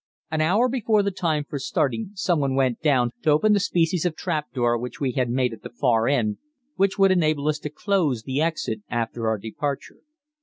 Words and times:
An 0.31 0.41
hour 0.41 0.67
before 0.67 1.03
the 1.03 1.11
time 1.11 1.43
for 1.47 1.59
starting 1.59 2.09
someone 2.15 2.55
went 2.55 2.81
down 2.81 3.11
to 3.21 3.29
open 3.29 3.53
the 3.53 3.59
species 3.59 4.03
of 4.03 4.15
trap 4.15 4.51
door 4.51 4.75
which 4.75 4.99
we 4.99 5.11
had 5.11 5.29
made 5.29 5.53
at 5.53 5.61
the 5.61 5.69
far 5.69 6.07
end, 6.07 6.39
which 6.75 6.97
would 6.97 7.11
enable 7.11 7.47
us 7.47 7.59
to 7.59 7.69
close 7.69 8.23
the 8.23 8.41
exit 8.41 8.81
after 8.89 9.27
our 9.27 9.37
departure. 9.37 9.99